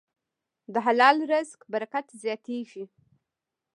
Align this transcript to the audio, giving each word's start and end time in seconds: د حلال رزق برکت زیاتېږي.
د 0.73 0.75
حلال 0.85 1.17
رزق 1.31 1.59
برکت 1.73 2.07
زیاتېږي. 2.23 2.85